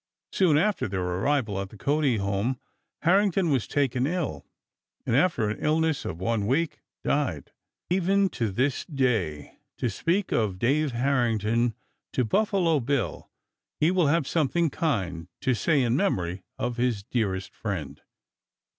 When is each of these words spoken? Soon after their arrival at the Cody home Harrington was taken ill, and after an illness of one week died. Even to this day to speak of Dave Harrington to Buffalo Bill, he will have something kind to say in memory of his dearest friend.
Soon 0.31 0.57
after 0.57 0.87
their 0.87 1.03
arrival 1.03 1.61
at 1.61 1.69
the 1.69 1.77
Cody 1.77 2.17
home 2.17 2.59
Harrington 3.03 3.51
was 3.51 3.67
taken 3.67 4.07
ill, 4.07 4.43
and 5.05 5.15
after 5.15 5.47
an 5.47 5.59
illness 5.59 6.05
of 6.05 6.19
one 6.19 6.47
week 6.47 6.81
died. 7.03 7.51
Even 7.87 8.27
to 8.29 8.49
this 8.51 8.83
day 8.83 9.59
to 9.77 9.91
speak 9.91 10.31
of 10.31 10.57
Dave 10.57 10.93
Harrington 10.93 11.75
to 12.13 12.25
Buffalo 12.25 12.79
Bill, 12.79 13.29
he 13.79 13.91
will 13.91 14.07
have 14.07 14.27
something 14.27 14.71
kind 14.71 15.27
to 15.41 15.53
say 15.53 15.83
in 15.83 15.95
memory 15.95 16.41
of 16.57 16.77
his 16.77 17.03
dearest 17.03 17.53
friend. 17.53 18.01